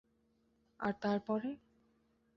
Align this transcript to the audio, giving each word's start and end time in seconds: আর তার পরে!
আর 0.79 0.93
তার 1.01 1.19
পরে! 1.27 1.51